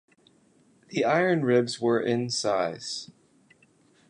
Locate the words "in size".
2.01-3.11